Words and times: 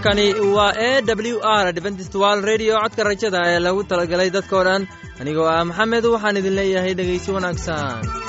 halkani 0.00 0.32
waa 0.56 0.72
e 0.78 1.02
w 1.02 1.40
r 1.44 1.72
dventstwal 1.72 2.40
redio 2.42 2.74
codka 2.80 3.04
rajada 3.04 3.40
ee 3.52 3.58
lagu 3.66 3.82
talagalay 3.90 4.30
dadkoo 4.36 4.64
dhan. 4.64 4.82
Anigoo 5.20 5.48
ah 5.54 5.64
maxamed 5.70 6.04
waxaan 6.14 6.36
idin 6.40 6.54
leeyahay 6.58 6.94
dhegaysi 6.98 7.30
wanaagsan 7.36 8.19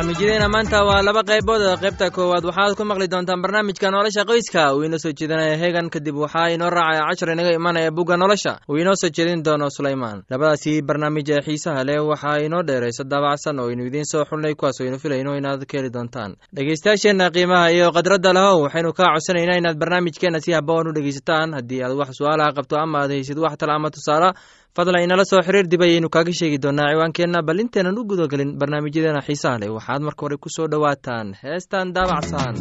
barnaamijyadeena 0.00 0.48
maanta 0.48 0.80
waa 0.84 1.02
laba 1.02 1.22
qaybood. 1.22 1.60
Qaybta 1.82 2.08
koowaad 2.10 2.44
waxaad 2.44 2.72
ku 2.76 2.84
maqli 2.88 3.06
doontaan 3.08 3.42
barnaamijka 3.42 3.90
nolosha 3.90 4.24
qoyska. 4.24 4.72
Uu 4.74 4.82
inoo 4.88 4.98
soo 4.98 5.12
jeedinaya 5.12 5.56
heegan 5.60 5.90
kadib 5.90 6.16
waxaa 6.16 6.48
inoo 6.56 6.70
raacaya 6.70 7.04
cashar 7.10 7.28
inaga 7.32 7.52
imanaya 7.52 7.90
bugga 7.92 8.16
nolosha. 8.16 8.58
Uu 8.68 8.76
inoo 8.80 8.94
soo 8.96 9.10
jeedin 9.12 9.42
doono 9.44 9.68
sulaymaan. 9.70 10.22
Labadaasi 10.30 10.80
barnaamij 10.82 11.28
ee 11.30 11.40
xiisaha 11.44 11.84
leh 11.84 12.00
waxaa 12.00 12.38
inoo 12.40 12.62
dheerayso 12.62 13.04
daabacsan 13.04 13.58
oo 13.60 13.68
aynu 13.68 13.84
idiin 13.86 14.04
soo 14.08 14.24
xulnay 14.24 14.54
kuwaas 14.54 14.80
aynu 14.80 14.98
filayno 14.98 15.36
inaad 15.36 15.66
ka 15.68 15.76
heli 15.78 15.90
doontaan. 15.92 16.36
Dhegeystayaasheenna 16.56 17.30
qiimaha 17.30 17.68
iyo 17.70 17.92
khadradda 17.92 18.32
lahow 18.32 18.62
waxaynu 18.64 18.92
kaa 18.96 19.12
codsanaynaa 19.14 19.58
inaad 19.60 19.76
barnaamijkeenna 19.76 20.40
si 20.40 20.52
haboon 20.52 20.88
u 20.88 20.92
dhegeysataan 20.96 21.52
haddii 21.54 21.82
aad 21.84 21.92
wax 22.00 22.16
su'aalaha 22.16 22.56
qabto 22.56 22.76
ama 22.80 22.98
aad 23.04 23.10
haysid 23.12 23.38
wax 23.38 23.56
tala 23.60 23.74
ama 23.76 23.90
tusaale 23.90 24.32
fadlan 24.76 25.02
inala 25.06 25.24
soo 25.30 25.42
xiriir 25.46 25.66
dib 25.72 25.82
ayaynu 25.86 26.08
kaaga 26.14 26.32
sheegi 26.40 26.58
doonaa 26.64 26.90
ciwaankeenna 26.92 27.42
bal 27.48 27.60
inteenan 27.64 27.98
u 28.00 28.04
gudagelin 28.10 28.50
barnaamijyadeena 28.60 29.20
xiisaha 29.26 29.58
leh. 29.62 29.70
Waxaad 29.76 30.02
marka 30.06 30.22
hore 30.26 30.36
ku 30.44 30.48
soo 30.56 30.66
dhowaataan 30.72 31.34
heestan 31.42 31.92
daabacsan 31.96 32.54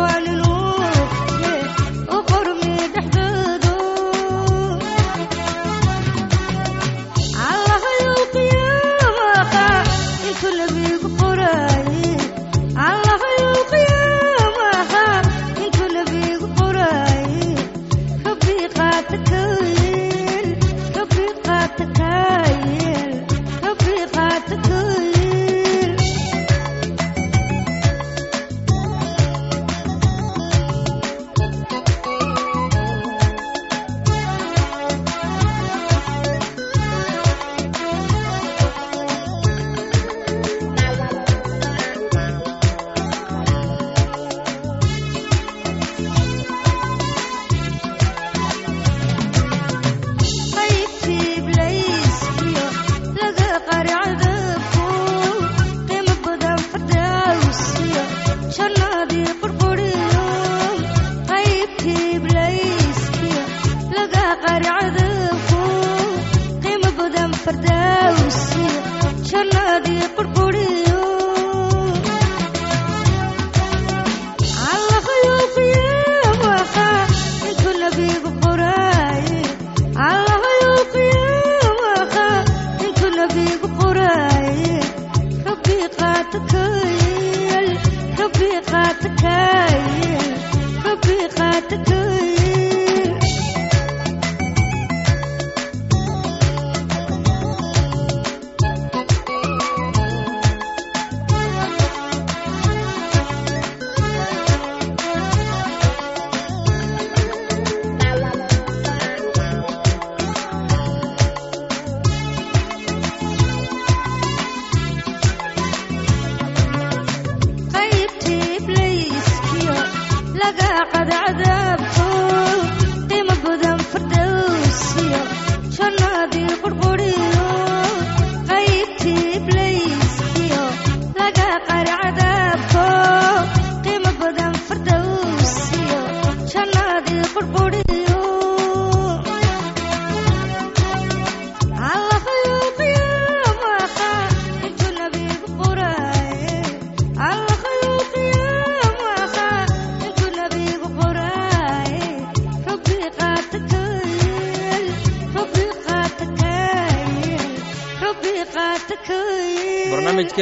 أموال 0.00 0.49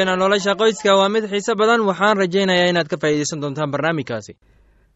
barnaamijkeena 0.09 0.17
nolosha 0.17 0.55
qoyska 0.55 0.97
waa 0.97 1.09
mid 1.09 1.25
xiise 1.29 1.55
badan 1.55 1.81
waxaan 1.87 2.17
rajaynayaa 2.17 2.69
inaad 2.71 2.89
ka 2.89 2.97
faa'iidaysan 2.97 3.41
doontaan 3.41 3.71
barnaamijkaasi. 3.71 4.37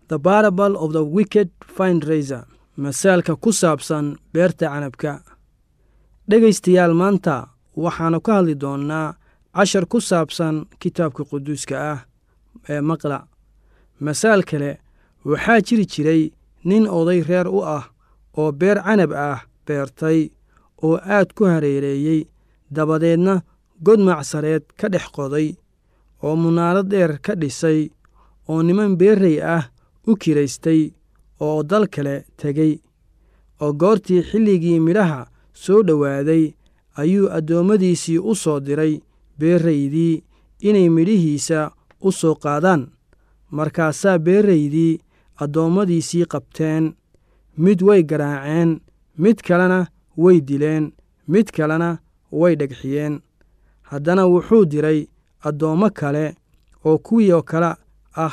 The 0.09 0.19
barable 0.19 0.77
of 0.79 0.93
the 0.93 1.03
wicked 1.05 1.49
findraiser 1.77 2.45
masaalka 2.77 3.37
ku 3.37 3.53
saabsan 3.53 4.17
beerta 4.33 4.67
canabka. 4.69 5.21
Dhegaystayaal 6.31 6.95
maanta 6.95 7.49
waxaannu 7.77 8.21
ka 8.21 8.33
hadli 8.35 8.55
doonnaa 8.61 9.15
cashar 9.57 9.87
ku 9.87 10.01
saabsan 10.01 10.67
kitaabka 10.81 11.25
quduuska 11.25 11.77
ah 11.93 11.99
ee 12.69 12.81
maqla. 12.81 13.27
Masaal 14.01 14.43
kale 14.43 14.79
waxaa 15.25 15.61
jiri 15.61 15.85
jiray 15.87 16.33
nin 16.65 16.87
oday 16.89 17.21
reer 17.29 17.49
u 17.49 17.61
ah 17.65 17.85
oo 18.37 18.53
beer 18.53 18.79
canab 18.83 19.13
ah 19.13 19.41
beertay 19.67 20.31
oo 20.83 20.97
aad 20.97 21.33
ku 21.35 21.45
hareereeyey 21.45 22.25
dabadeedna 22.75 23.43
god 23.85 24.01
macsareed 24.07 24.63
ka 24.79 24.87
dhex 24.93 25.07
qoday 25.17 25.49
oo 26.23 26.37
munaarad 26.43 26.89
dheer 26.93 27.13
ka 27.25 27.33
dhisay 27.41 27.81
oo 28.49 28.63
niman 28.63 28.97
beerrey 29.01 29.39
ah 29.57 29.65
u 30.11 30.17
kiraystay 30.23 30.81
oo 31.45 31.63
dal 31.71 31.87
kale 31.95 32.17
tegey 32.41 32.73
oo 33.63 33.73
goortii 33.81 34.23
xilligii 34.29 34.81
midhaha 34.87 35.21
soo 35.63 35.83
dhowaaday 35.87 36.45
ayuu 37.01 37.31
addoommadiisii 37.37 38.19
u 38.31 38.35
soo 38.43 38.61
diray 38.67 38.95
beerraydii 39.39 40.23
inay 40.69 40.89
midhihiisa 40.97 41.61
u 42.07 42.13
soo 42.13 42.35
qaadaan. 42.43 42.83
Markaasaa 43.57 44.19
beeraydii 44.27 45.01
addoommadiisii 45.43 46.25
qabteen 46.33 46.85
mid 47.65 47.81
way 47.87 48.03
garaaceen 48.11 48.71
mid 49.23 49.39
kalena 49.47 49.81
way 50.23 50.39
dileen 50.49 50.85
mid 51.33 51.47
kalena 51.57 51.91
way 52.41 52.55
dhegxiyeen 52.61 53.15
haddana 53.83 54.27
wuxuu 54.27 54.65
diray 54.65 55.07
addoommo 55.49 55.91
kale 55.91 56.35
oo 56.85 56.99
kuwii 56.99 57.33
oo 57.33 57.43
kale 57.43 57.75
ah. 58.17 58.33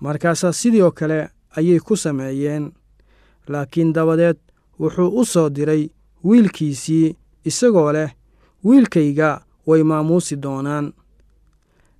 Markaasaa 0.00 0.52
sidii 0.52 0.82
oo 0.82 0.90
kale 0.90 1.28
ayay 1.56 1.78
ku 1.80 1.96
sameeyeen. 1.96 2.72
Laakiin 3.48 3.92
dabadeed 3.92 4.36
wuxuu 4.80 5.08
u 5.20 5.24
soo 5.24 5.48
diray 5.50 5.88
wiilkiisii 6.24 7.16
isagoo 7.44 7.92
leh 7.92 8.10
wiilkayga 8.64 9.40
way 9.66 9.82
maamuusi 9.82 10.36
doonaan. 10.36 10.92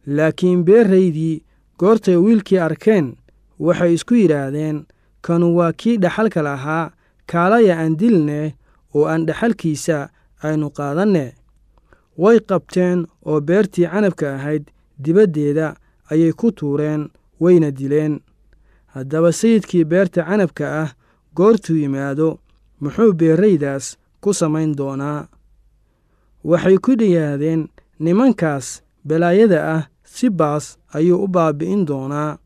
Laakiin 0.07 0.65
beeraydii 0.65 1.43
goortay 1.79 2.17
wiilkii 2.17 2.59
arkeen 2.59 3.17
waxay 3.59 3.95
isku 3.95 4.15
yidhaahdeen 4.15 4.87
kanu 5.21 5.57
waa 5.57 5.73
kii 5.73 5.97
dhexalka 5.99 6.43
lahaa 6.43 6.91
kaalaya 7.27 7.79
aan 7.81 7.97
dilne 7.99 8.55
oo 8.95 9.05
aan 9.07 9.27
dhexalkiisa 9.27 10.09
aynu 10.43 10.71
qaadanne 10.71 11.35
way 12.23 12.39
qabteen 12.49 13.07
oo 13.29 13.41
beertii 13.49 13.87
canabka 13.93 14.27
ahayd 14.35 14.65
dibaddeeda 15.03 15.67
ayay 16.11 16.33
ku 16.33 16.49
tuureen 16.59 17.03
wayna 17.41 17.71
dileen. 17.79 18.15
Haddaba 18.95 19.33
sayidkii 19.33 19.85
beerta 19.85 20.23
canabka 20.29 20.67
ah 20.83 20.91
goortuu 21.37 21.77
yimaado 21.83 22.29
muxuu 22.81 23.13
beeraydaas 23.21 23.97
ku 24.23 24.31
samayn 24.41 24.73
doonaa. 24.79 25.29
Waxay 26.45 26.77
ku 26.85 26.93
dhiyaahdeen 27.01 27.69
nimankaas 28.05 28.67
balaayada 29.09 29.59
ah 29.77 29.83
si 30.05 30.27
baas 30.31 30.65
ayuu 30.97 31.23
u 31.25 31.29
baabi'in 31.35 31.85
doonaa. 31.87 32.39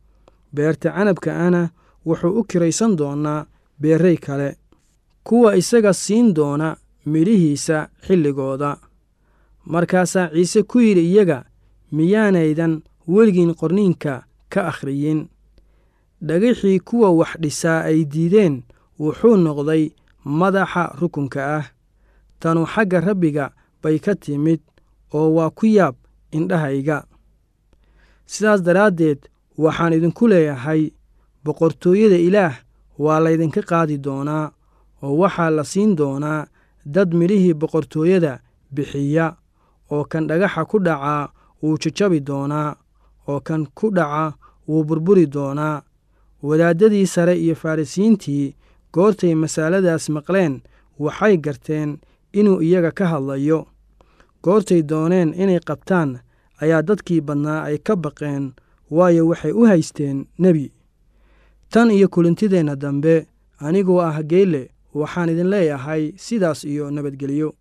Beerta 0.55 0.89
canabka 0.97 1.31
ahna 1.45 1.63
wuxuu 2.07 2.33
u 2.39 2.45
kiraysan 2.45 2.97
doonaa 3.01 3.47
beeray 3.81 4.17
kale. 4.17 4.57
Kuwa 5.25 5.57
isaga 5.57 5.93
siin 5.93 6.35
doona 6.35 6.77
midhihiisa 7.07 7.89
xilligooda 8.07 8.71
markaasaa 9.67 10.29
ciise 10.35 10.63
ku 10.63 10.81
yidhi 10.81 11.05
iyaga 11.13 11.45
miyaanaydan 11.93 12.83
weligiin 13.09 13.55
qorniinka 13.55 14.25
ka 14.49 14.67
akhriyin. 14.69 15.29
Dhagixii 16.23 16.81
kuwa 16.81 17.11
wax 17.11 17.37
dhisaa 17.41 17.81
ay 17.85 18.05
diideen 18.05 18.63
wuxuu 18.99 19.37
noqday 19.37 19.91
madaxa 20.25 20.93
rukunka 21.01 21.57
ah. 21.57 21.65
Tanu 22.41 22.67
xagga 22.67 23.01
rabbiga 23.01 23.51
bay 23.83 23.99
ka 23.99 24.15
timid 24.15 24.61
oo 25.15 25.35
waa 25.35 25.51
ku 25.51 25.67
yaab 25.67 25.95
indhahayga. 26.33 27.05
Sidaas 28.27 28.63
daraaddeed 28.63 29.19
waxaan 29.59 29.93
idinku 29.93 30.29
leeyahay 30.29 30.91
boqortooyada 31.45 32.17
ilaah 32.17 32.55
waa 32.99 33.21
laydinka 33.21 33.63
qaadi 33.63 33.99
doonaa 33.99 34.51
oo 35.03 35.17
waxaa 35.19 35.51
la 35.51 35.65
siin 35.65 35.97
doonaa 35.97 36.47
dad 36.87 37.15
midhihii 37.15 37.55
boqortooyada 37.55 38.41
bixiya 38.75 39.37
oo 39.93 40.05
kan 40.11 40.27
dhagaxa 40.29 40.65
ku 40.71 40.79
dhacaa 40.87 41.31
wuu 41.63 41.77
jajabi 41.83 42.21
doonaa 42.29 42.71
oo 43.29 43.41
kan 43.47 43.63
ku 43.79 43.87
dhaca 43.97 44.35
wuu 44.69 44.85
burburi 44.85 45.27
doonaa. 45.27 45.83
Wadaaddadii 46.43 47.07
sare 47.07 47.35
iyo 47.39 47.55
farrisiintii 47.55 48.55
goortay 48.95 49.35
masaaladaas 49.35 50.09
maqleen 50.17 50.55
waxay 50.99 51.37
garteen 51.45 51.99
inuu 52.33 52.61
iyaga 52.63 52.91
ka 52.99 53.07
hadlayo. 53.13 53.67
Goortay 54.43 54.83
dooneen 54.83 55.35
inay 55.43 55.61
qabtaan 55.69 56.19
ayaa 56.63 56.83
dadkii 56.83 57.21
badnaa 57.21 57.63
ay 57.69 57.79
ka 57.79 57.95
baqeen 57.97 58.53
waayo 58.91 59.23
waxay 59.31 59.53
u 59.53 59.63
haysteen 59.71 60.27
nebi. 60.39 60.73
Tan 61.71 61.91
iyo 61.91 62.09
kulintideenna 62.09 62.77
dambe 62.77 63.27
anigoo 63.59 64.01
ah 64.01 64.23
geelle 64.23 64.63
waxaan 64.95 65.29
idin 65.31 65.47
leeyahay 65.51 66.13
sidaas 66.17 66.65
iyo 66.65 66.91
nabadgelyo 66.91 67.55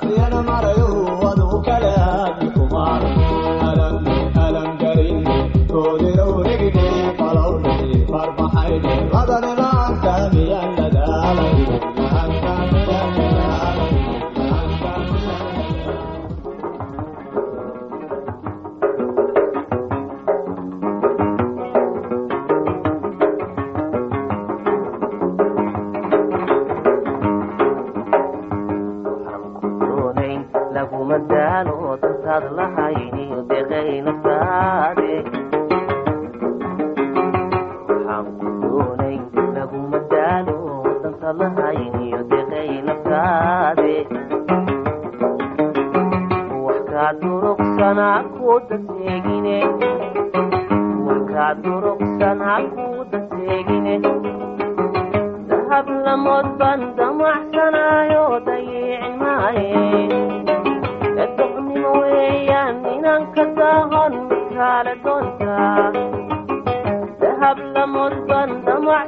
Cuidado. 0.00 0.37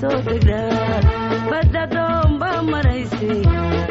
soo 0.00 0.16
degdha 0.26 0.60
badadoomba 1.50 2.50
marayse 2.70 3.30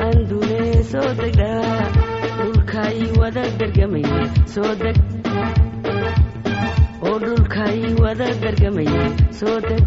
andune 0.08 0.60
soo 0.92 1.10
degdha 1.22 1.52
dhulkay 2.38 2.98
wada 3.22 3.44
dargamay 3.60 4.06
soo 4.54 4.72
deg 4.84 4.98
oo 7.10 7.16
dhulkay 7.26 7.80
wada 8.04 8.28
dargamay 8.44 8.90
soo 9.40 9.58
deg 9.70 9.84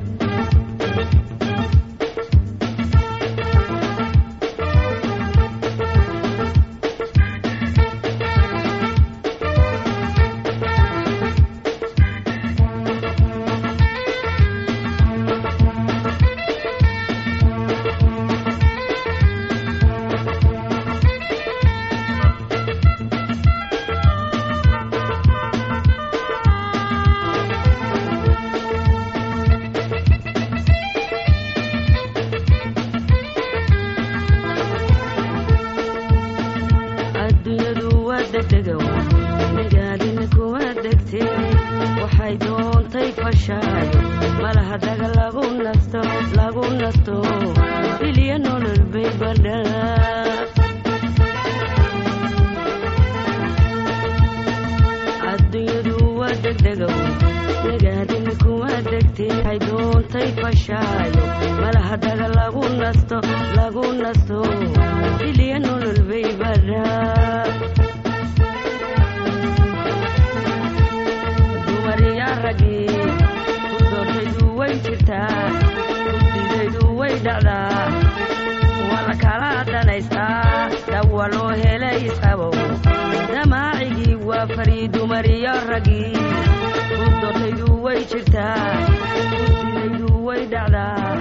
degdegow 56.50 56.95
magaalina 57.64 58.33
kuma 58.42 58.71
degtee 58.90 59.28
waxay 59.35 59.59
doontay 59.66 60.28
fashaayo 60.40 61.25
malahadaga 61.62 62.26
lagu 62.38 62.64
nasto 62.80 63.19
lagu 63.59 63.85
nasto. 64.02 64.38
Biliya 65.21 65.59
nolol 65.64 65.99
bay 66.09 66.26
badhaa 66.40 67.45
dumariyaa 71.66 72.35
ragii 72.45 72.99
ku 73.71 73.78
doortaydu 73.92 74.45
way 74.59 74.75
jirtaa 74.85 75.30
gudidaydu 76.33 76.83
way 77.00 77.14
dhacdaa 77.26 77.85
waa 78.90 79.02
la 79.09 79.14
kala 79.25 79.50
danaystaa 79.73 80.69
dhawa 80.90 81.25
loo 81.35 81.50
helay 81.62 81.99
isqabow 82.11 82.54
damaacigii 84.40 84.47
waa 84.49 84.56
farii 84.56 84.88
dumariyo 84.94 85.52
ragii 85.70 86.12
ku 86.97 87.04
doortaydu 87.20 87.66
way 87.85 88.00
jirtaa 88.11 88.56
gudidaydu 89.37 90.09
way 90.26 90.42
dhacdaa 90.52 91.12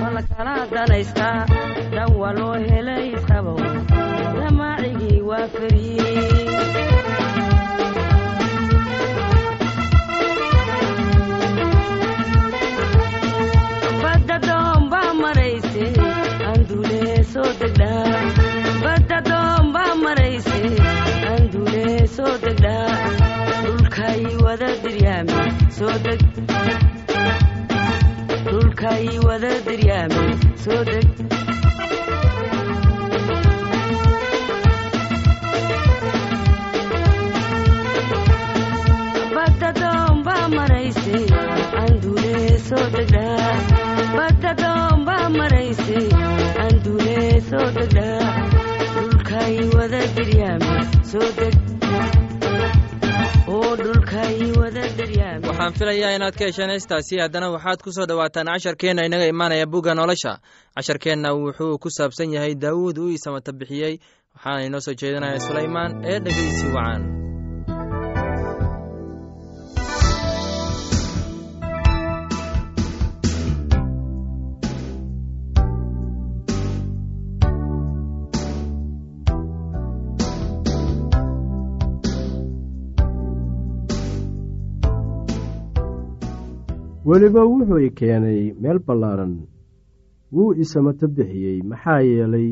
waa 0.00 0.10
la 0.16 0.22
danaystaa 0.74 1.38
dhawa 1.94 2.28
loo 2.38 2.54
helay 2.68 3.04
isqabow 3.16 3.58
damaacigii 4.40 5.20
waa 5.30 5.46
farii 5.54 5.96
soo 17.32 17.50
degdha 17.60 18.47
deg. 26.06 26.20
Dhulkay 28.48 29.06
wada 29.26 29.52
diryaame 29.66 30.26
soo 30.64 30.82
deg. 30.90 31.06
Badadoomba 39.34 40.34
marayse 40.56 41.16
andule 41.82 42.36
soo 42.66 42.86
degdha. 42.94 43.26
Badadoomba 44.16 45.16
marayse 45.38 45.98
andule 46.64 47.18
soo 47.48 47.66
degdha. 47.76 48.08
Dhulkay 48.94 49.56
wada 49.76 50.00
diryaame 50.16 50.76
soo 51.10 51.28
deg. 51.38 51.54
Oo 53.54 53.70
dhulkay 53.82 54.36
wada 54.60 54.84
diryaame 54.98 55.27
waxaan 55.58 55.72
filayaa 55.78 56.14
inaad 56.16 56.34
ka 56.38 56.44
hesheen 56.48 56.70
heestaasi 56.70 57.18
haddana 57.22 57.50
waxaad 57.54 57.80
ku 57.82 57.90
soo 57.92 58.06
dhowaataan 58.06 58.46
casharkeenna 58.52 59.02
inaga 59.08 59.26
imaanaya 59.26 59.66
bugga 59.66 59.94
nolosha. 59.94 60.38
Casharkeenna 60.76 61.30
wuxuu 61.34 61.78
ku 61.82 61.88
saabsan 61.90 62.32
yahay 62.32 62.54
daawuud 62.54 62.98
uu 62.98 63.10
isamata 63.16 63.52
bixiyey 63.52 63.94
waxaana 64.34 64.64
inoo 64.66 64.80
soo 64.80 64.94
jeedinaya 65.00 65.40
sulaymaan 65.40 65.90
ee 66.10 66.18
dhegeysi 66.24 66.66
wacan 66.76 67.02
weliba 87.08 87.42
wuxuu 87.50 87.78
i 87.86 87.90
keenay 87.98 88.40
meel 88.60 88.78
ballaaran. 88.86 89.34
Wuu 90.32 90.54
isamato 90.62 91.06
bixiyey 91.16 91.62
maxaa 91.70 92.00
yeelay 92.08 92.48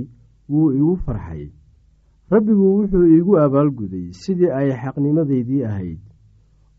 wuu 0.49 0.73
igu 0.79 0.97
farxay. 1.05 1.45
Rabbigu 2.31 2.67
wuxuu 2.77 3.07
iigu 3.15 3.33
abaalguday 3.45 4.07
sidii 4.23 4.51
ay 4.59 4.69
xaqnimadaydii 4.83 5.63
ahayd 5.71 6.01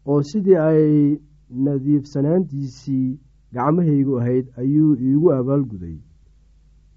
oo 0.06 0.22
sidii 0.30 0.56
ay 0.70 1.20
nadiifsanaantiisii 1.66 3.20
gacmahaygu 3.54 4.14
ahayd 4.20 4.46
ayuu 4.62 4.96
iigu 4.96 5.28
abaalguday 5.34 5.98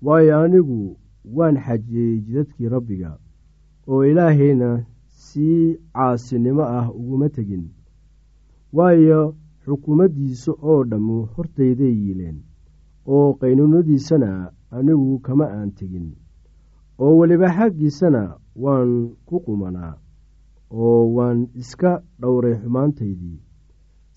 waayo 0.03 0.39
anigu 0.45 0.97
waan 1.37 1.57
xajiyey 1.67 2.21
jidadkii 2.27 2.69
rabbiga 2.75 3.19
oo 3.89 4.05
ilaahayna 4.11 4.85
si 5.09 5.79
caasinimo 5.95 6.63
ah 6.63 6.87
uguma 6.99 7.29
tegin. 7.29 7.65
Waayo 8.73 9.35
xukuumaddiisa 9.71 10.53
oo 10.71 10.79
dhammu 10.91 11.17
hortayday 11.35 11.95
yiileen 12.03 12.39
oo 13.17 13.27
qaynuunadiisana 13.41 14.31
anigu 14.77 15.19
kama 15.27 15.47
aan 15.59 15.71
tegin 15.79 16.09
oo 17.05 17.13
weliba 17.19 17.49
xaggiisana 17.57 18.23
waan 18.63 18.91
ku 19.29 19.37
qumanaa 19.47 19.95
oo 20.85 21.01
waan 21.17 21.39
iska 21.63 21.93
dhowray 22.21 22.55
xumaantaydii 22.63 23.39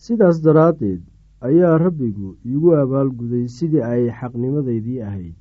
sidaas 0.05 0.37
daraaddeed 0.45 1.01
ayaa 1.47 1.77
rabbigu 1.85 2.29
iigu 2.49 2.69
abaalguday 2.81 3.45
sidii 3.57 3.81
ay 3.91 4.03
xaqnimadaydii 4.19 4.99
ahayd 5.07 5.35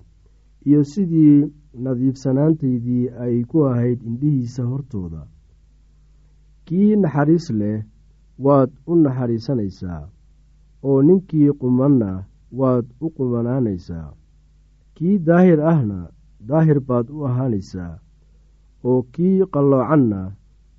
iyo 0.68 0.80
sidii 0.92 1.36
nadiifsanaantaydii 1.84 3.04
ay 3.24 3.36
ku 3.50 3.64
ahayd 3.70 4.00
indhihiisa 4.08 4.62
hortooda. 4.70 5.22
Kii 6.66 6.96
naxariis 7.02 7.46
leh 7.60 7.78
waad 8.44 8.70
u 8.90 8.94
naxariisanaysaa 9.02 10.02
oo 10.88 10.98
ninkii 11.06 11.50
qumanna 11.60 12.10
waad 12.60 12.86
u 13.04 13.10
qumanaanaysaa 13.16 14.08
kii 14.94 15.16
daahir 15.26 15.60
ahna 15.72 15.98
daahir 16.48 16.80
baad 16.88 17.06
u 17.16 17.24
ahaanaysaa 17.28 17.94
oo 18.88 19.00
kii 19.14 19.38
qalloocanna 19.54 20.20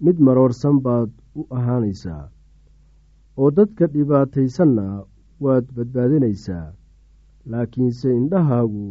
mid 0.03 0.17
maroorsan 0.25 0.77
baad 0.85 1.09
u 1.39 1.41
ahaanaysaa. 1.57 2.23
Oo 3.37 3.51
dadka 3.57 3.87
dhibaataysanna 3.93 4.85
waad 5.43 5.65
badbaadinaysaa 5.75 6.67
laakiinse 7.51 8.09
indhahaagu 8.19 8.85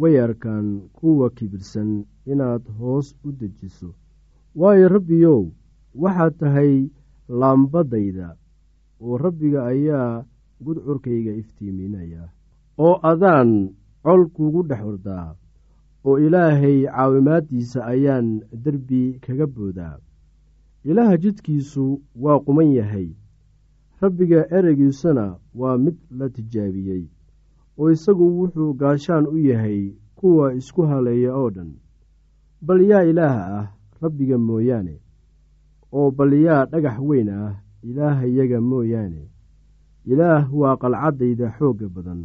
way 0.00 0.20
arkaan 0.26 0.68
kuwa 0.96 1.30
kibirsan 1.36 1.90
inaad 2.32 2.62
hoos 2.78 3.16
u 3.26 3.32
dejiso. 3.40 3.90
Waayo 4.60 4.88
rabbiyow 4.88 5.42
waxaad 6.02 6.34
tahay 6.40 6.72
laambadayda 7.28 8.36
oo 9.00 9.18
rabbiga 9.18 9.66
ayaa 9.66 10.24
gudcurkayga 10.64 11.32
iftiiminaya 11.40 12.28
oo 12.78 12.94
adaan 13.10 13.50
col 14.02 14.26
kugu 14.34 14.62
dhex 14.68 14.82
ordaa 14.90 15.34
oo 16.04 16.18
ilaahay 16.18 16.78
caawimaaddiisa 16.86 17.84
ayaan 17.86 18.40
derbi 18.64 19.18
kaga 19.20 19.46
boodaa. 19.46 19.98
Ilaaha 20.84 21.16
jidkiisu 21.16 22.00
waa 22.16 22.38
quman 22.40 22.72
yahay. 22.72 23.08
Rabbiga 24.00 24.46
ereygiisuna 24.56 25.36
waa 25.54 25.78
mid 25.78 25.96
la 26.18 26.28
tijaabiyey 26.30 27.04
oo 27.78 27.90
isagu 27.90 28.24
wuxuu 28.40 28.72
gaashaan 28.74 29.26
u 29.26 29.38
yahay 29.38 29.92
kuwa 30.14 30.54
isku 30.54 30.82
haleeya 30.82 31.34
oo 31.36 31.50
dhan. 31.50 31.70
Bal 32.62 32.80
yaa 32.90 33.02
ilaaha 33.04 33.42
ah 33.60 33.66
rabbiga 34.02 34.38
mooyaane 34.38 35.00
oo 35.92 36.10
bal 36.10 36.32
yaa 36.46 36.66
dhagax 36.70 36.98
weyn 37.08 37.28
ah 37.28 37.54
ilaahayaga 37.82 38.60
mooyaane. 38.60 39.22
Ilaah 40.12 40.44
waa 40.60 40.76
qalcaddayda 40.82 41.52
xoogga 41.58 41.88
badan 41.88 42.20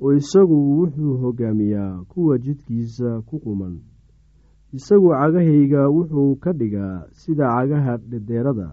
oo 0.00 0.12
isagu 0.20 0.56
wuxuu 0.78 1.16
hoggaamiyaa 1.22 2.04
kuwa 2.10 2.38
jidkiisa 2.38 3.22
ku 3.28 3.38
quman. 3.44 3.74
Isagu 4.72 5.08
cagahayga 5.10 5.88
wuxuu 5.96 6.36
ka 6.42 6.52
dhigaa 6.52 7.06
sida 7.12 7.44
cagaha 7.56 7.96
dhedheerada 8.10 8.68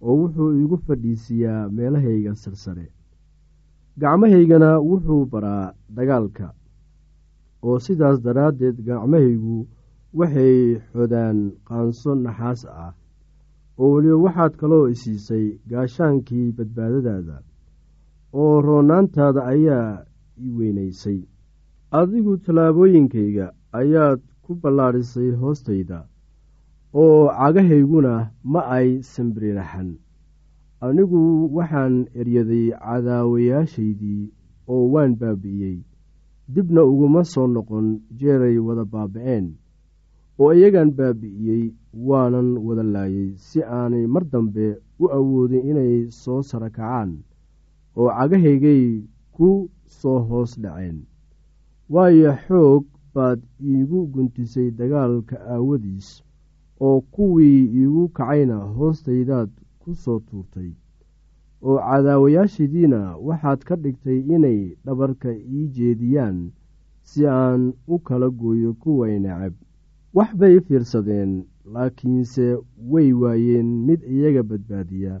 oo 0.00 0.14
wuxuu 0.20 0.52
igu 0.62 0.76
fadhiisiyaa 0.86 1.68
meelahayga 1.74 2.34
sarsare. 2.34 2.86
Gacmahaygana 4.00 4.78
wuxuu 4.80 5.26
baraa 5.32 5.72
dagaalka 5.96 6.54
oo 7.62 7.78
sidaas 7.78 8.18
daraaddeed 8.22 8.76
gacmahaygu 8.86 9.66
waxay 10.18 10.80
xodaan 10.92 11.38
qaanso 11.68 12.14
naxaas 12.14 12.64
ah 12.64 12.92
oo 13.80 13.88
weliba 13.94 14.16
waxaad 14.24 14.52
kaloo 14.60 14.84
isiisay 14.94 15.46
gaashaankii 15.70 16.46
badbaadadaada 16.56 17.36
oo 18.42 18.54
roonaantaada 18.66 19.40
ayaa 19.54 20.04
i 20.46 20.48
weynaysay. 20.58 21.20
Adigu 21.98 22.32
tallaabooyinkayga 22.44 23.46
ayaad 23.80 24.20
ku 24.42 24.50
ballaadhisay 24.62 25.30
hoostayda 25.40 25.98
oo 27.02 27.28
cagahayguna 27.38 28.14
ma 28.52 28.60
ay 28.76 28.88
sambiriraxan 29.12 29.88
anigu 30.86 31.20
waxaan 31.56 31.94
eryaday 32.20 32.66
cadaawayaashaydii 32.84 34.22
oo 34.72 34.84
waan 34.92 35.12
baabi'iyey. 35.20 35.78
Dibna 36.54 36.82
uguma 36.90 37.22
soo 37.32 37.46
noqon 37.46 37.86
jeeray 38.18 38.56
wada 38.66 38.84
baaba'een 38.84 39.46
oo 40.40 40.52
iyagaan 40.58 40.90
baabi'iyey 40.98 41.64
waanan 42.08 42.48
wada 42.66 42.82
laayay 42.94 43.30
si 43.46 43.58
aanay 43.78 44.06
mar 44.14 44.24
dambe 44.32 44.66
u 45.02 45.04
awoodin 45.18 45.66
inay 45.70 45.94
soo 46.22 46.40
sara 46.50 46.68
kacaan 46.76 47.10
oo 47.98 48.08
cagahaygay 48.18 48.84
ku 49.36 49.48
soo 49.98 50.18
hoos 50.28 50.52
dhaceen. 50.62 50.98
Waayo 51.92 52.32
xoog 52.46 52.84
baad 53.14 53.40
iigu 53.70 53.98
guntisay 54.12 54.68
dagaalka 54.78 55.36
aawadiis 55.54 56.08
oo 56.86 56.98
kuwii 57.14 57.60
iigu 57.78 58.02
kacayna 58.16 58.56
hoostaydaad 58.76 59.50
ku 59.80 59.90
soo 60.02 60.18
tuurtay. 60.26 60.70
Oo 61.66 61.78
cadaawayaashidiina 61.88 63.00
waxaad 63.26 63.60
ka 63.68 63.74
dhigtay 63.82 64.18
inay 64.34 64.60
dhabarka 64.84 65.30
ii 65.56 65.66
jeediyaan 65.76 66.38
si 67.08 67.26
aan 67.26 67.62
u 67.94 67.98
kala 68.06 68.28
gooyo 68.40 68.70
kuway 68.82 69.18
necab 69.24 69.54
wax 70.14 70.30
bay 70.40 70.60
fiirsadeen 70.66 71.32
laakiinse 71.74 72.46
way 72.92 73.12
waayeen 73.22 73.66
mid 73.86 74.00
iyaga 74.14 74.42
badbaadiya 74.50 75.14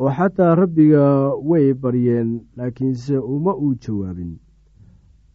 oo 0.00 0.10
xataa 0.16 0.54
rabbiga 0.60 1.04
way 1.50 1.66
baryeen 1.82 2.30
laakiinse 2.56 3.14
uma 3.18 3.52
uu 3.64 3.74
jawaabin. 3.84 4.32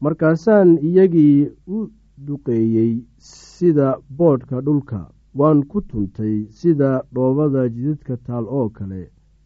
Markaasaan 0.03 0.69
iyagii 0.89 1.49
u 1.75 1.77
duqeeyey 2.25 2.93
sida 3.17 3.87
boodhka 4.17 4.61
dhulka 4.65 4.99
waan 5.39 5.59
ku 5.71 5.81
tuntay 5.89 6.35
sida 6.59 6.89
dhoobada 7.13 7.61
jidadka 7.75 8.17
taal 8.25 8.45
oo 8.57 8.69
kale 8.77 9.01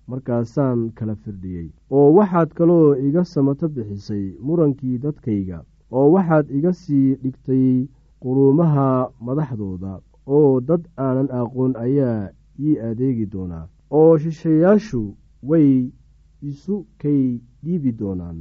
markaasaan 0.10 0.80
kala 0.98 1.16
firdhiyey. 1.16 1.68
Oo 1.96 2.08
waxaad 2.18 2.50
kaloo 2.58 2.96
iga 3.08 3.24
samato 3.34 3.68
bixisay 3.76 4.26
murankii 4.46 4.98
dadkayga 5.04 5.60
oo 5.92 6.08
waxaad 6.16 6.46
iga 6.58 6.72
sii 6.74 7.16
dhigtay 7.24 7.88
quruumaha 8.24 8.88
madaxdooda 9.26 9.94
oo 10.36 10.62
dad 10.68 10.84
aanan 11.06 11.30
aqoon 11.40 11.74
ayaa 11.86 12.30
ii 12.68 12.80
adeegi 12.90 13.26
doonaa 13.34 13.66
oo 14.00 14.14
shisheeyaashu 14.24 15.02
way 15.50 15.70
isu 16.50 16.76
kay 17.02 17.22
dhiibi 17.64 17.92
doonaan 18.00 18.38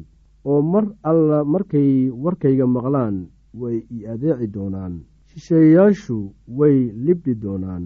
oo 0.51 0.61
mar 0.73 0.85
alla 1.11 1.38
markay 1.53 1.90
warkayga 2.23 2.66
maqlaan 2.77 3.16
way 3.61 3.77
ii 3.95 4.07
adeeci 4.12 4.47
doonaan. 4.55 4.95
Shisheeyaashu 5.31 6.16
way 6.59 6.79
libdhi 7.07 7.35
doonaan 7.42 7.85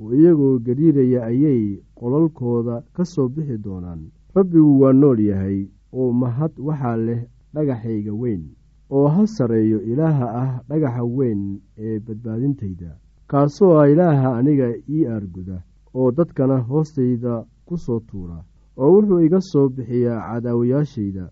oo 0.00 0.12
iyagoo 0.18 0.58
gariiraya 0.66 1.20
ayay 1.30 1.62
qolalkooda 1.98 2.74
ka 2.96 3.04
soo 3.12 3.28
bixi 3.34 3.56
doonaan. 3.66 4.00
Rabbigu 4.36 4.72
waa 4.80 4.92
nool 4.92 5.18
yahay 5.28 5.58
oo 5.92 6.12
mahad 6.20 6.52
waxaa 6.66 6.96
leh 7.06 7.20
dhagaxayga 7.54 8.12
weyn 8.22 8.42
oo 8.90 9.06
ha 9.08 9.26
sarreeyo 9.26 9.78
ilaaha 9.82 10.26
ah 10.42 10.50
dhagaxa 10.68 11.02
weyn 11.04 11.42
ee 11.78 11.98
badbaadintayda. 12.06 12.90
Kaasoo 13.30 13.72
ah 13.80 13.88
ilaaha 13.92 14.36
aniga 14.38 14.68
ii 14.88 15.06
aarguda 15.06 15.56
oo 15.94 16.10
dadkana 16.12 16.56
hoostayda 16.68 17.44
ku 17.66 17.76
soo 17.84 18.00
tuura 18.08 18.38
oo 18.76 18.90
wuxuu 18.94 19.20
iga 19.26 19.40
soo 19.40 19.68
bixiyaa 19.68 20.20
cadaawayaashayda 20.28 21.24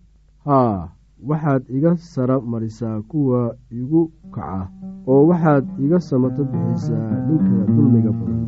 haa 0.47 0.89
waxaad 1.29 1.63
iga 1.77 1.97
sara 1.97 2.37
marisaa 2.41 3.01
kuwa 3.11 3.41
igu 3.81 4.03
kaca 4.35 4.69
oo 5.07 5.23
waxaad 5.31 5.65
iga 5.85 5.99
samato 6.09 6.43
bixisaa 6.45 7.11
ninka 7.29 7.59
dulmiga 7.75 8.11
badan 8.19 8.43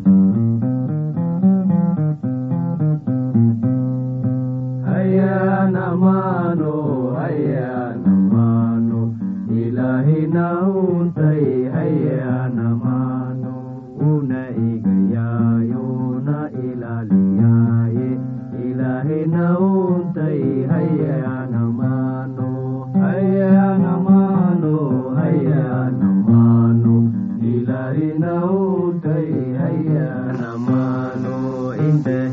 iyo 31.87 31.95
aqoonta 31.95 32.26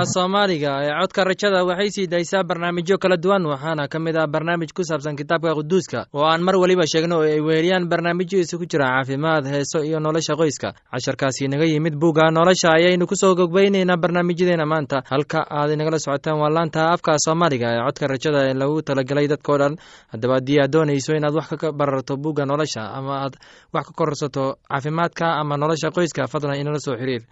laanta 0.04 0.14
soomaaliga 0.20 0.72
ee 0.84 0.92
codka 1.02 1.24
rajada 1.24 1.64
waxay 1.66 1.90
sii 1.96 2.08
daysaa 2.08 2.44
barnaamijyo 2.44 2.98
kala 2.98 3.18
duwan 3.18 3.46
waxaana 3.46 3.88
ka 3.88 4.00
mid 4.00 4.16
ah 4.18 4.28
barnaamij 4.28 4.72
ku 4.76 4.84
saabsan 4.84 5.16
kitaabka 5.16 5.56
quduuska 5.56 6.06
oo 6.14 6.26
aan 6.26 6.42
mar 6.44 6.56
weliba 6.56 6.84
sheegno 6.88 7.18
oo 7.18 7.24
ay 7.24 7.40
weheliyaan 7.40 7.88
barnaamijyo 7.90 8.40
isugu 8.40 8.66
jira 8.66 8.86
caafimaad 8.86 9.46
heeso 9.48 9.84
iyo 9.84 10.00
nolosha 10.00 10.36
qoyska. 10.36 10.74
Casharkaasi 10.92 11.46
inaga 11.46 11.66
yimid 11.66 11.96
buugga 11.96 12.32
nolosha 12.32 12.70
ayaynu 12.76 13.08
ku 13.08 13.16
soo 13.16 13.36
gogbaynaynaa 13.36 13.98
barnaamijyadeena 13.98 14.66
maanta. 14.66 15.04
Halka 15.10 15.46
aad 15.50 15.72
inagala 15.72 16.00
socotaan 16.00 16.40
waa 16.40 16.50
laanta 16.50 16.92
afka 16.92 17.16
soomaaliga 17.26 17.68
ee 17.72 17.84
codka 17.88 18.08
rajada 18.08 18.40
ee 18.50 18.54
lagu 18.54 18.82
talagelay 18.82 19.28
dadkao 19.28 19.58
dhan. 19.58 19.76
Haddaba 20.12 20.34
haddii 20.38 20.60
aad 20.64 20.72
doonayso 20.72 21.16
inaad 21.16 21.36
wax 21.36 21.50
ka 21.62 21.72
bararto 21.72 22.18
buugga 22.18 22.46
nolosha 22.46 22.84
ama 22.98 23.14
aad 23.26 23.36
wax 23.74 23.86
ka 23.88 23.94
korsato 23.96 24.44
caafimaadka 24.70 25.26
ama 25.42 25.58
nolosha 25.58 25.92
qoyska 25.96 26.28
fadlan 26.28 26.60
inala 26.60 26.80
soo 26.80 26.96
xiriir 27.00 27.24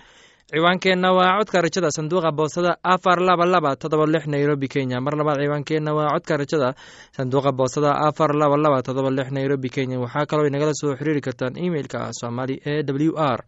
ciwaankeenna 0.49 1.11
waa 1.13 1.37
codka 1.39 1.61
rajada 1.61 1.91
sanduuqa 1.91 2.31
boosada 2.31 2.77
afar 2.83 3.19
laba 3.21 3.45
laba 3.45 3.75
todoba 3.75 4.05
lix 4.05 4.27
nairobi 4.27 4.67
kenya. 4.67 5.01
Mar 5.01 5.13
labaad 5.15 5.39
ciwaankeenna 5.39 5.93
waa 5.93 6.11
codka 6.13 6.37
rajada 6.37 6.73
sanduuqa 7.15 7.51
boosada 7.51 7.91
afar 8.07 8.35
laba 8.35 8.57
laba 8.57 8.81
todoba 8.81 9.09
lix 9.11 9.31
nairobi 9.31 9.69
kenya. 9.69 9.99
Waxaa 9.99 10.25
kaloo 10.25 10.47
inagala 10.47 10.73
soo 10.73 10.95
xiriiri 10.95 11.21
kartaan 11.21 11.55
emeilka 11.57 12.11
somali 12.13 12.59
e 12.65 12.83
w 12.83 13.13
r 13.17 13.43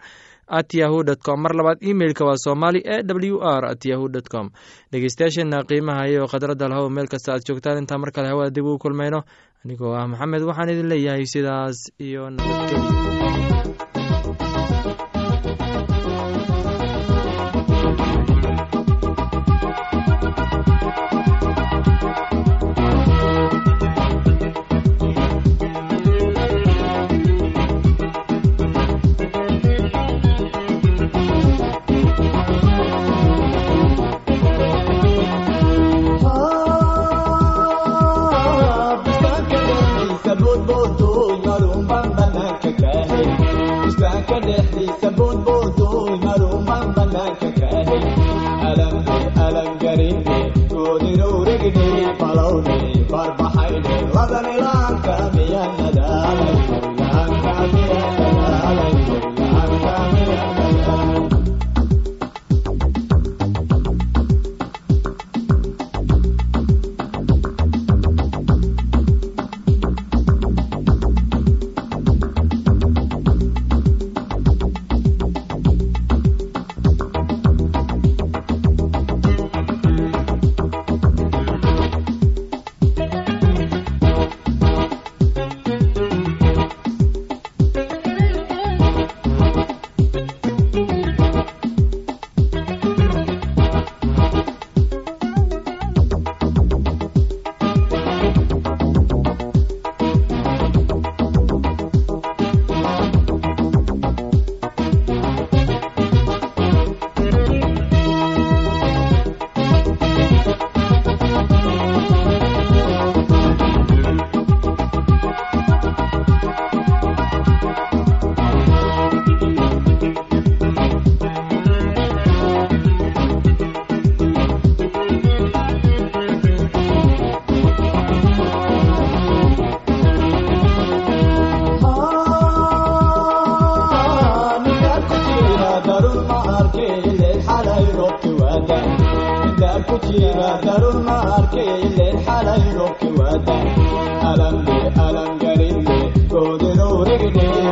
at 0.48 0.74
yahu 0.74 1.04
dt 1.04 1.20
com. 1.24 1.42
Mar 1.42 1.54
labaad 1.56 1.78
emeilka 1.82 2.26
waa 2.26 2.38
somali 2.38 2.80
e 2.86 3.04
w 3.04 3.40
r 3.42 3.66
at 3.66 3.86
yahu 3.86 4.08
dt 4.10 4.28
com. 4.30 4.50
Dhegeystayaasheena 4.92 5.64
qiimaha 5.64 6.08
iyo 6.08 6.28
khadradda 6.28 6.68
lahow 6.68 6.90
meel 6.90 7.08
kasta 7.08 7.34
aad 7.34 7.44
joogtaan 7.48 7.78
intaa 7.84 7.98
mar 7.98 8.12
kale 8.12 8.28
hawada 8.28 8.50
dib 8.52 8.66
ugu 8.66 8.78
kulmayno. 8.80 9.24
Anigoo 9.66 9.92
ah 9.96 10.08
maxamed 10.08 10.42
waxaan 10.44 10.70
idin 10.70 10.88
leeyahay 10.92 11.26
sidaas 11.26 11.92
iyo 12.00 12.30
nabadgelyo 12.30 13.83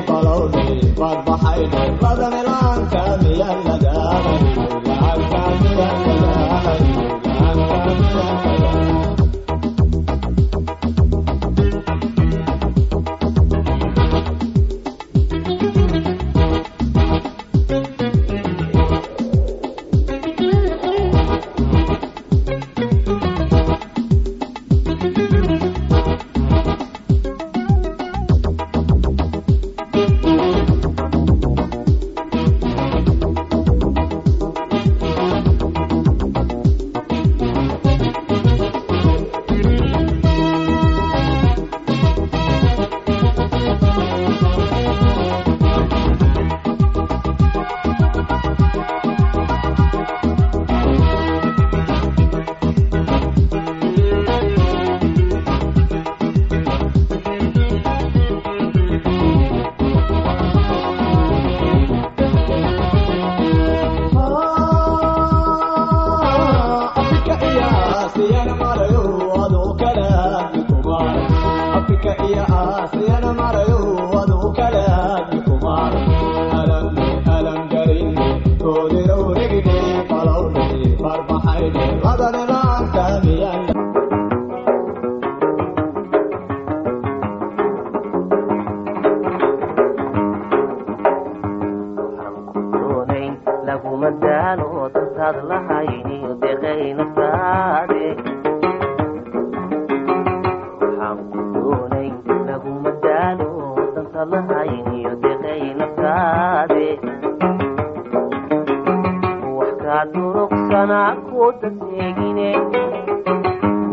qalowdhay 0.09 0.73
waad 1.01 1.19
baxaydhay 1.27 1.89
badan 2.01 2.33
ilaanka 2.41 3.00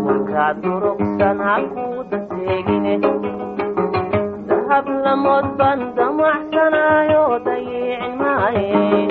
markaad 0.04 0.64
dahab 4.48 4.86
lamood 5.04 5.46
baan 5.58 5.80
damacsanaayoo 5.96 7.34
dayiicin 7.46 8.14
maaye 8.22 9.07